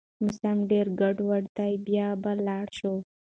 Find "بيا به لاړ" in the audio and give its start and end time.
1.87-2.65